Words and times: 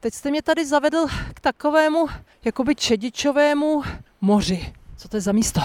Teď 0.00 0.14
jste 0.14 0.30
mě 0.30 0.42
tady 0.42 0.66
zavedl 0.66 1.06
k 1.34 1.40
takovému 1.40 2.06
jakoby 2.44 2.74
čedičovému 2.74 3.82
moři. 4.20 4.72
Co 4.96 5.08
to 5.08 5.16
je 5.16 5.20
za 5.20 5.32
místo? 5.32 5.60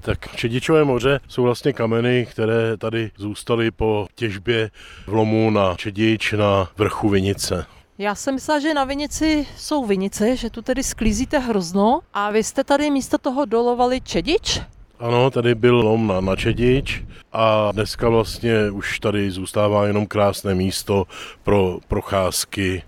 Tak 0.00 0.36
Čedičové 0.36 0.84
moře 0.84 1.20
jsou 1.28 1.42
vlastně 1.42 1.72
kameny, 1.72 2.26
které 2.30 2.76
tady 2.76 3.10
zůstaly 3.16 3.70
po 3.70 4.06
těžbě 4.14 4.70
v 5.06 5.12
lomu 5.12 5.50
na 5.50 5.74
Čedič 5.76 6.32
na 6.32 6.68
vrchu 6.76 7.08
Vinice. 7.08 7.66
Já 7.98 8.14
jsem 8.14 8.34
myslela, 8.34 8.60
že 8.60 8.74
na 8.74 8.84
Vinici 8.84 9.46
jsou 9.56 9.86
Vinice, 9.86 10.36
že 10.36 10.50
tu 10.50 10.62
tedy 10.62 10.82
sklízíte 10.82 11.38
hrozno 11.38 12.00
a 12.14 12.30
vy 12.30 12.44
jste 12.44 12.64
tady 12.64 12.90
místo 12.90 13.18
toho 13.18 13.44
dolovali 13.44 14.00
Čedič? 14.00 14.60
Ano, 14.98 15.30
tady 15.30 15.54
byl 15.54 15.76
lom 15.76 16.06
na, 16.06 16.20
na 16.20 16.36
Čedič 16.36 17.04
a 17.32 17.72
dneska 17.72 18.08
vlastně 18.08 18.70
už 18.70 19.00
tady 19.00 19.30
zůstává 19.30 19.86
jenom 19.86 20.06
krásné 20.06 20.54
místo 20.54 21.04
pro 21.42 21.78
procházky 21.88 22.82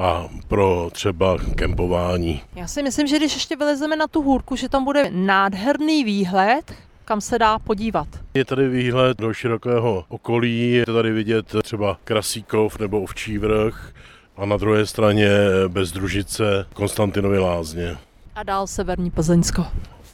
a 0.00 0.28
pro 0.48 0.88
třeba 0.92 1.36
kempování. 1.54 2.42
Já 2.56 2.66
si 2.66 2.82
myslím, 2.82 3.06
že 3.06 3.16
když 3.16 3.34
ještě 3.34 3.56
vylezeme 3.56 3.96
na 3.96 4.06
tu 4.06 4.22
hůrku, 4.22 4.56
že 4.56 4.68
tam 4.68 4.84
bude 4.84 5.10
nádherný 5.10 6.04
výhled, 6.04 6.72
kam 7.04 7.20
se 7.20 7.38
dá 7.38 7.58
podívat. 7.58 8.08
Je 8.34 8.44
tady 8.44 8.68
výhled 8.68 9.18
do 9.18 9.34
širokého 9.34 10.04
okolí, 10.08 10.70
je 10.72 10.86
tady 10.86 11.12
vidět 11.12 11.54
třeba 11.62 11.98
Krasíkov 12.04 12.78
nebo 12.78 13.00
Ovčí 13.02 13.38
vrch 13.38 13.92
a 14.36 14.46
na 14.46 14.56
druhé 14.56 14.86
straně 14.86 15.30
Bezdružice, 15.68 16.66
Konstantinovy 16.74 17.38
lázně 17.38 17.96
A 18.34 18.42
dál 18.42 18.66
severní 18.66 19.10
Plzeňsko. 19.10 19.66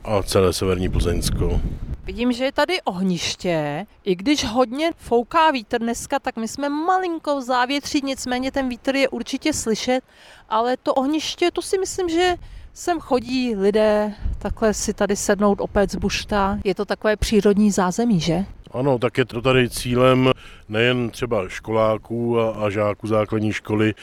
a 0.04 0.22
celé 0.22 0.52
severní 0.52 0.88
Plzeňsko. 0.88 1.60
Vidím, 2.06 2.32
že 2.32 2.44
je 2.44 2.52
tady 2.52 2.82
ohniště. 2.82 3.86
I 4.04 4.14
když 4.14 4.44
hodně 4.44 4.90
fouká 4.96 5.50
vítr 5.50 5.78
dneska, 5.78 6.18
tak 6.18 6.36
my 6.36 6.48
jsme 6.48 6.68
malinko 6.68 7.36
v 7.36 7.42
závětří, 7.42 8.00
nicméně 8.04 8.52
ten 8.52 8.68
vítr 8.68 8.96
je 8.96 9.08
určitě 9.08 9.52
slyšet, 9.52 10.00
ale 10.48 10.76
to 10.76 10.94
ohniště, 10.94 11.50
to 11.50 11.62
si 11.62 11.78
myslím, 11.78 12.08
že 12.08 12.34
sem 12.72 13.00
chodí 13.00 13.56
lidé 13.56 14.14
takhle 14.38 14.74
si 14.74 14.94
tady 14.94 15.16
sednout 15.16 15.60
opět 15.60 15.90
z 15.90 15.96
bušta. 15.96 16.58
Je 16.64 16.74
to 16.74 16.84
takové 16.84 17.16
přírodní 17.16 17.70
zázemí, 17.70 18.20
že? 18.20 18.44
Ano, 18.70 18.98
tak 18.98 19.18
je 19.18 19.24
to 19.24 19.42
tady 19.42 19.70
cílem 19.70 20.30
nejen 20.68 21.10
třeba 21.10 21.48
školáků 21.48 22.40
a, 22.40 22.50
a 22.50 22.70
žáků 22.70 23.06
základní 23.06 23.52
školy, 23.52 23.94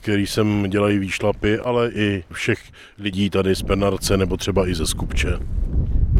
který 0.00 0.26
sem 0.26 0.70
dělají 0.70 0.98
výšlapy, 0.98 1.58
ale 1.58 1.90
i 1.90 2.24
všech 2.32 2.60
lidí 2.98 3.30
tady 3.30 3.56
z 3.56 3.62
Pernarce 3.62 4.16
nebo 4.16 4.36
třeba 4.36 4.68
i 4.68 4.74
ze 4.74 4.86
Skupče. 4.86 5.38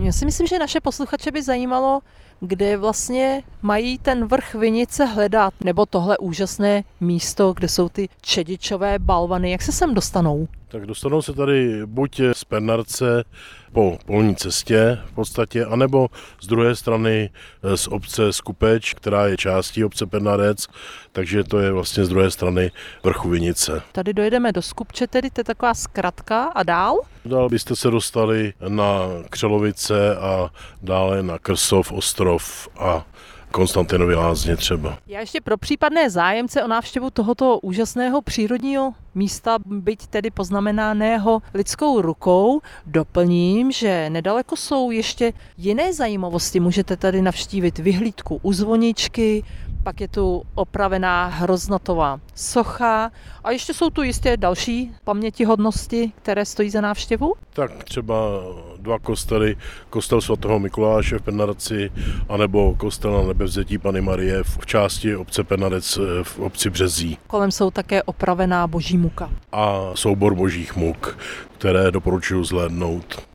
Já 0.00 0.12
si 0.12 0.24
myslím, 0.24 0.46
že 0.46 0.58
naše 0.58 0.80
posluchače 0.80 1.30
by 1.30 1.42
zajímalo, 1.42 2.00
kde 2.40 2.76
vlastně 2.76 3.42
mají 3.62 3.98
ten 3.98 4.26
vrch 4.26 4.54
Vinice 4.54 5.04
hledat, 5.04 5.54
nebo 5.60 5.86
tohle 5.86 6.18
úžasné 6.18 6.84
místo, 7.00 7.52
kde 7.52 7.68
jsou 7.68 7.88
ty 7.88 8.08
čedičové 8.20 8.98
balvany. 8.98 9.50
Jak 9.50 9.62
se 9.62 9.72
sem 9.72 9.94
dostanou? 9.94 10.48
Tak 10.74 10.86
dostanou 10.86 11.22
se 11.22 11.32
tady 11.32 11.86
buď 11.86 12.20
z 12.32 12.44
Pernarce 12.44 13.24
po 13.72 13.98
polní 14.06 14.36
cestě 14.36 14.98
v 15.06 15.12
podstatě, 15.12 15.64
anebo 15.64 16.08
z 16.40 16.46
druhé 16.46 16.76
strany 16.76 17.30
eh, 17.62 17.76
z 17.76 17.88
obce 17.88 18.32
Skupeč, 18.32 18.94
která 18.94 19.26
je 19.26 19.36
částí 19.36 19.84
obce 19.84 20.06
Pernarec, 20.06 20.66
takže 21.12 21.44
to 21.44 21.58
je 21.58 21.72
vlastně 21.72 22.04
z 22.04 22.08
druhé 22.08 22.30
strany 22.30 22.70
vrchu 23.02 23.28
Vinice. 23.28 23.82
Tady 23.92 24.14
dojedeme 24.14 24.52
do 24.52 24.62
Skupče, 24.62 25.06
tedy 25.06 25.30
to 25.30 25.40
je 25.40 25.44
taková 25.44 25.74
zkratka 25.74 26.44
a 26.44 26.62
dál? 26.62 27.00
Dál 27.24 27.48
byste 27.48 27.76
se 27.76 27.90
dostali 27.90 28.52
na 28.68 29.00
Křelovice 29.30 30.16
a 30.16 30.50
dále 30.82 31.22
na 31.22 31.38
Krsov, 31.38 31.92
Ostrov 31.92 32.68
a 32.78 33.06
Konstantinovy 33.54 34.14
lázně 34.14 34.56
třeba. 34.56 34.98
Já 35.06 35.20
ještě 35.20 35.40
pro 35.40 35.56
případné 35.56 36.10
zájemce 36.10 36.64
o 36.64 36.68
návštěvu 36.68 37.10
tohoto 37.10 37.58
úžasného 37.58 38.22
přírodního 38.22 38.92
místa, 39.14 39.58
byť 39.66 40.06
tedy 40.06 40.30
poznamenaného 40.30 41.42
lidskou 41.54 42.00
rukou, 42.00 42.60
doplním, 42.86 43.72
že 43.72 44.10
nedaleko 44.10 44.56
jsou 44.56 44.90
ještě 44.90 45.32
jiné 45.56 45.92
zajímavosti. 45.92 46.60
Můžete 46.60 46.96
tady 46.96 47.22
navštívit 47.22 47.78
vyhlídku 47.78 48.40
u 48.42 48.52
zvoničky, 48.52 49.44
pak 49.84 50.00
je 50.00 50.08
tu 50.08 50.42
opravená 50.54 51.26
hroznotová 51.26 52.20
socha 52.34 53.10
a 53.44 53.50
ještě 53.50 53.74
jsou 53.74 53.90
tu 53.90 54.02
jistě 54.02 54.36
další 54.36 54.94
pamětihodnosti, 55.04 56.12
které 56.22 56.44
stojí 56.44 56.70
za 56.70 56.80
návštěvu. 56.80 57.34
Tak 57.52 57.84
třeba 57.84 58.14
dva 58.78 58.98
kostely, 58.98 59.56
kostel 59.90 60.20
svatého 60.20 60.58
Mikuláše 60.58 61.18
v 61.18 61.22
Pernarci, 61.22 61.90
anebo 62.28 62.74
kostel 62.74 63.12
na 63.12 63.28
nebevzetí 63.28 63.78
Pany 63.78 64.00
Marie 64.00 64.42
v 64.44 64.66
části 64.66 65.16
obce 65.16 65.44
Pernarec 65.44 65.96
eh, 65.98 66.24
v 66.24 66.38
obci 66.38 66.70
Březí 66.70 67.18
Kolem 67.26 67.50
jsou 67.50 67.70
také 67.70 68.02
opravená 68.02 68.66
boží 68.66 68.98
muka. 68.98 69.30
a 69.52 69.90
soubor 69.94 70.34
božích 70.34 70.76
muk, 70.76 71.18
které 71.58 71.90
doporučuji 71.90 72.44
zhlédnout. 72.44 73.26